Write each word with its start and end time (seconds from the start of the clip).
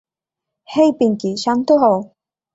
হেই, 0.69 0.89
পিঙ্কি, 0.99 1.31
শান্ত 1.43 1.67
হও। 1.81 1.97